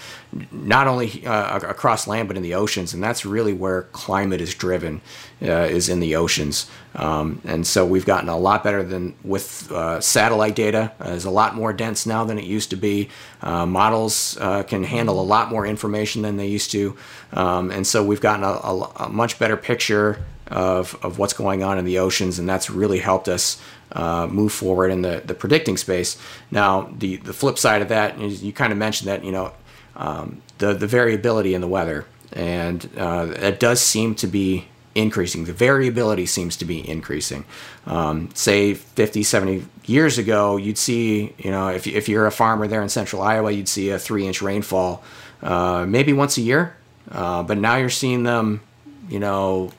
[0.50, 4.54] not only uh, across land but in the oceans, and that's really where climate is
[4.54, 5.00] driven,
[5.42, 6.68] uh, is in the oceans.
[6.94, 10.92] Um, and so we've gotten a lot better than with uh, satellite data.
[11.00, 13.08] Uh, is a lot more dense now than it used to be.
[13.40, 16.96] Uh, models uh, can handle a lot more information than they used to,
[17.32, 21.62] um, and so we've gotten a, a, a much better picture of, of what's going
[21.62, 23.60] on in the oceans, and that's really helped us
[23.92, 26.16] uh, move forward in the, the predicting space.
[26.50, 29.52] Now, the, the flip side of that, is you kind of mentioned that, you know,
[29.96, 35.44] um, the, the variability in the weather, and uh, it does seem to be increasing.
[35.44, 37.44] The variability seems to be increasing.
[37.86, 42.66] Um, say 50, 70 years ago, you'd see, you know, if, if you're a farmer
[42.66, 45.02] there in central Iowa, you'd see a three inch rainfall
[45.42, 46.76] uh, maybe once a year.
[47.10, 48.60] Uh, but now you're seeing them,
[49.08, 49.72] you know,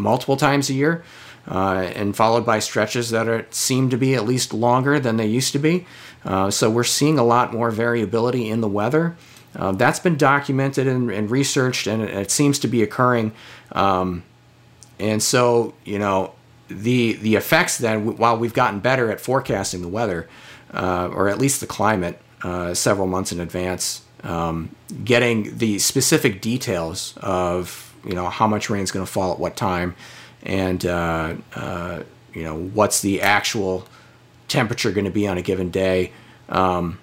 [0.00, 1.04] multiple times a year,
[1.48, 5.26] uh, and followed by stretches that are, seem to be at least longer than they
[5.26, 5.86] used to be.
[6.24, 9.16] Uh, so we're seeing a lot more variability in the weather.
[9.56, 13.32] Uh, that's been documented and, and, researched, and it, it seems to be occurring.
[13.72, 14.22] Um,
[14.98, 16.34] and so, you know,
[16.68, 20.28] the the effects then, while we've gotten better at forecasting the weather,
[20.72, 26.40] uh, or at least the climate, uh, several months in advance, um, getting the specific
[26.40, 29.94] details of you know how much rain is going to fall at what time,
[30.42, 33.86] and uh, uh, you know what's the actual
[34.48, 36.12] temperature going to be on a given day.
[36.48, 36.98] Um,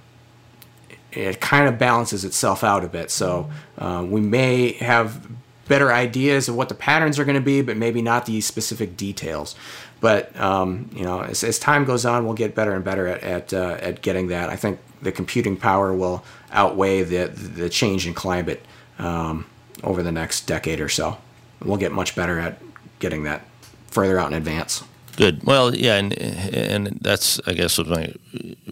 [1.12, 3.10] it kind of balances itself out a bit.
[3.10, 5.28] So uh, we may have
[5.68, 8.96] better ideas of what the patterns are going to be, but maybe not the specific
[8.96, 9.56] details.
[10.00, 13.24] But um, you know, as, as, time goes on, we'll get better and better at
[13.24, 14.50] at, uh, at getting that.
[14.50, 18.64] I think the computing power will outweigh the the change in climate.
[19.00, 19.46] Um,
[19.84, 21.18] over the next decade or so.
[21.64, 22.62] We'll get much better at
[23.00, 23.42] getting that
[23.88, 24.84] further out in advance.
[25.18, 25.44] Good.
[25.44, 28.14] Well, yeah, and and that's I guess what my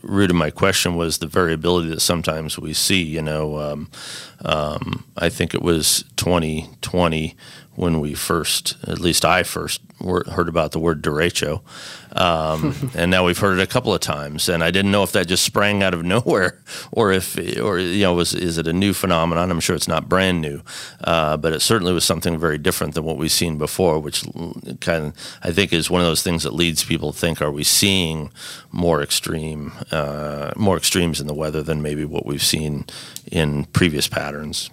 [0.03, 3.01] root of my question was the variability that sometimes we see.
[3.01, 3.89] You know, um,
[4.43, 7.35] um, I think it was 2020
[7.75, 11.61] when we first, at least I first heard about the word derecho,
[12.15, 14.47] um, and now we've heard it a couple of times.
[14.49, 16.59] And I didn't know if that just sprang out of nowhere,
[16.91, 19.51] or if, or you know, was is it a new phenomenon?
[19.51, 20.61] I'm sure it's not brand new,
[21.03, 24.23] uh, but it certainly was something very different than what we've seen before, which
[24.79, 27.51] kind of I think is one of those things that leads people to think: Are
[27.51, 28.31] we seeing
[28.71, 32.85] more extreme, uh, more extremes in the weather than maybe what we've seen
[33.31, 34.69] in previous patterns?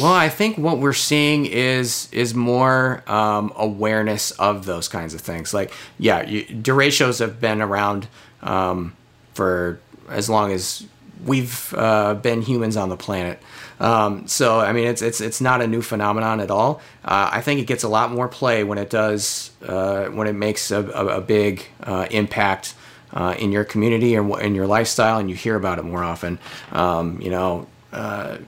[0.00, 5.20] Well, I think what we're seeing is is more um, awareness of those kinds of
[5.20, 5.52] things.
[5.52, 8.08] Like, yeah, you, derechos have been around
[8.42, 8.94] um,
[9.34, 10.86] for as long as
[11.24, 13.40] we've uh, been humans on the planet.
[13.80, 16.80] Um, so, I mean, it's it's it's not a new phenomenon at all.
[17.04, 20.34] Uh, I think it gets a lot more play when it does uh, when it
[20.34, 22.74] makes a, a, a big uh, impact
[23.12, 26.38] uh, in your community or in your lifestyle, and you hear about it more often.
[26.72, 28.38] Um, you know, uh,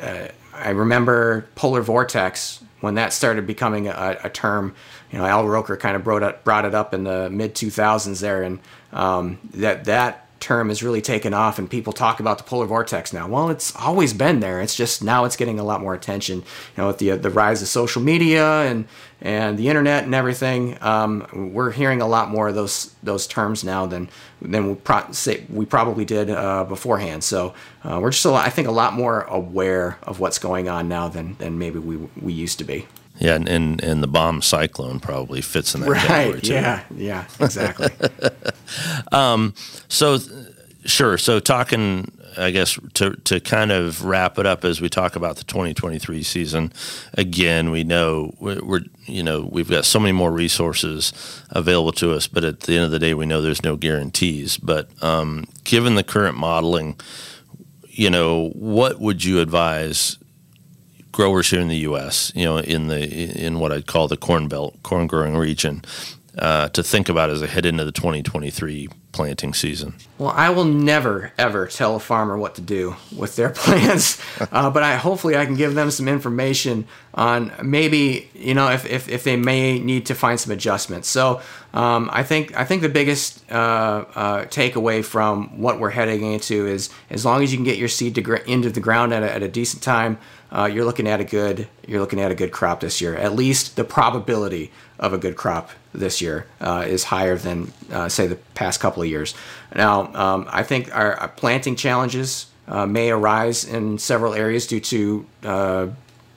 [0.00, 4.74] uh, I remember polar vortex when that started becoming a, a term.
[5.10, 8.20] You know, Al Roker kind of brought it, brought it up in the mid 2000s
[8.20, 8.60] there, and
[8.92, 13.12] um, that that term has really taken off and people talk about the polar vortex
[13.12, 13.26] now.
[13.26, 14.60] Well, it's always been there.
[14.60, 16.38] It's just now it's getting a lot more attention.
[16.38, 16.44] You
[16.76, 18.86] know, with the the rise of social media and
[19.22, 23.64] and the internet and everything, um, we're hearing a lot more of those those terms
[23.64, 24.10] now than
[24.42, 25.08] than we, pro-
[25.48, 27.24] we probably did uh, beforehand.
[27.24, 30.68] So uh, we're just a lot, I think a lot more aware of what's going
[30.68, 32.86] on now than than maybe we we used to be.
[33.18, 36.52] Yeah, and, and, and the bomb cyclone probably fits in that right, category too.
[36.54, 37.90] Yeah, yeah, exactly.
[39.12, 39.54] um,
[39.88, 40.18] so,
[40.84, 41.16] sure.
[41.16, 45.36] So, talking, I guess, to, to kind of wrap it up as we talk about
[45.36, 46.72] the 2023 season,
[47.12, 51.12] again, we know we're, we're, you know, we've got so many more resources
[51.50, 54.56] available to us, but at the end of the day, we know there's no guarantees.
[54.56, 56.98] But um, given the current modeling,
[57.88, 60.18] you know, what would you advise
[61.14, 64.48] growers here in the U.S., you know, in the in what I'd call the corn
[64.48, 65.82] belt, corn growing region,
[66.36, 69.94] uh, to think about as they head into the 2023 planting season?
[70.18, 74.70] Well, I will never ever tell a farmer what to do with their plants, uh,
[74.70, 79.08] but I hopefully I can give them some information on maybe you know if, if,
[79.08, 81.08] if they may need to find some adjustments.
[81.08, 81.40] So
[81.72, 83.54] um, I think I think the biggest uh,
[84.14, 87.88] uh, takeaway from what we're heading into is as long as you can get your
[87.88, 90.18] seed gr- into the ground at a, at a decent time,
[90.54, 93.16] uh, you're looking at a good you're looking at a good crop this year.
[93.16, 98.08] At least the probability of a good crop this year uh, is higher than uh,
[98.08, 99.34] say the past couple of years.
[99.74, 105.26] Now um, I think our, planting challenges uh, may arise in several areas due to
[105.42, 105.86] uh,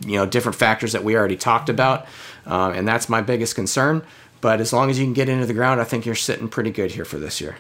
[0.06, 2.08] you know different factors that we already talked about,
[2.46, 4.04] uh, and that's my biggest concern.
[4.42, 6.70] But as long as you can get into the ground, I think you're sitting pretty
[6.72, 7.58] good here for this year.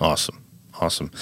[0.00, 0.42] Awesome.
[0.80, 1.12] Awesome.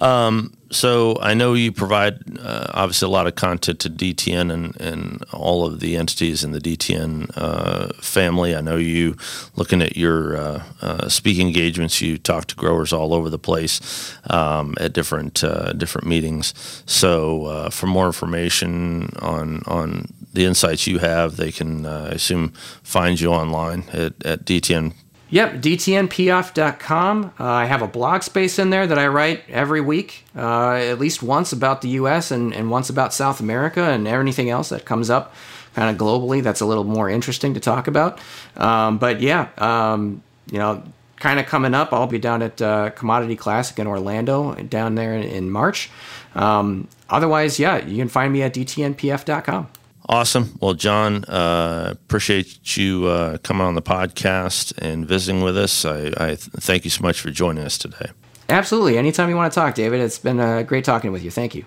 [0.00, 4.80] Um, so I know you provide uh, obviously a lot of content to DTN and,
[4.80, 8.56] and all of the entities in the DTN uh, family.
[8.56, 9.16] I know you
[9.54, 12.00] looking at your uh, uh, speaking engagements.
[12.00, 16.54] You talk to growers all over the place um, at different uh, different meetings.
[16.86, 22.48] So uh, for more information on on the insights you have, they can I assume
[22.82, 24.94] find you online at, at DTN
[25.32, 27.32] Yep, dtnpf.com.
[27.40, 30.98] Uh, I have a blog space in there that I write every week, uh, at
[30.98, 32.30] least once about the U.S.
[32.30, 35.34] And, and once about South America and anything else that comes up
[35.74, 38.20] kind of globally that's a little more interesting to talk about.
[38.58, 40.82] Um, but yeah, um, you know,
[41.16, 45.14] kind of coming up, I'll be down at uh, Commodity Classic in Orlando down there
[45.14, 45.88] in, in March.
[46.34, 49.68] Um, otherwise, yeah, you can find me at dtnpf.com.
[50.08, 50.58] Awesome.
[50.60, 55.84] Well, John, uh, appreciate you uh, coming on the podcast and visiting with us.
[55.84, 58.10] I, I th- thank you so much for joining us today.
[58.48, 58.98] Absolutely.
[58.98, 61.30] Anytime you want to talk, David, it's been uh, great talking with you.
[61.30, 61.64] Thank you.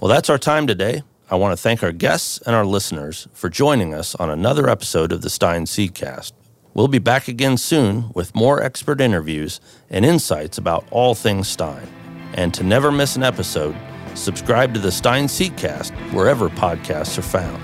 [0.00, 1.02] Well, that's our time today.
[1.30, 5.10] I want to thank our guests and our listeners for joining us on another episode
[5.10, 6.32] of the Stine Seedcast.
[6.74, 11.88] We'll be back again soon with more expert interviews and insights about all things Stine.
[12.34, 13.74] And to never miss an episode,
[14.16, 17.62] subscribe to the Stine Seedcast wherever podcasts are found.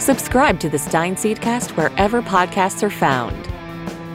[0.00, 3.48] Subscribe to the Stine Seedcast wherever podcasts are found.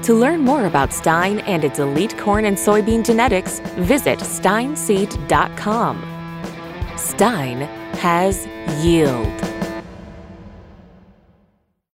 [0.04, 5.98] To learn more about Stine and its elite corn and soybean genetics, visit stineseed.com.
[6.98, 7.62] Stine
[7.98, 8.46] has
[8.84, 9.55] yield.